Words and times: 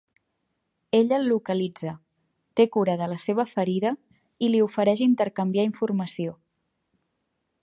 Ella 0.99 1.17
el 1.23 1.27
localitza, 1.31 1.91
té 2.61 2.67
cura 2.77 2.97
de 3.03 3.11
la 3.13 3.19
seva 3.27 3.47
ferida 3.53 3.95
i 4.47 4.53
li 4.55 4.65
ofereix 4.71 5.07
intercanviar 5.11 5.71
informació. 5.75 6.39